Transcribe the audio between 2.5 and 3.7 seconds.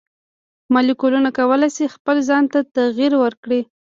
ته تغیر ورکړي.